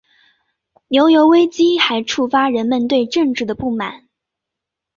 [0.87, 4.07] 牛油危机还触发人们对政治的不满。